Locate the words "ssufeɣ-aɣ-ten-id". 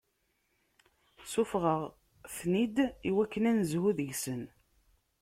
1.23-2.77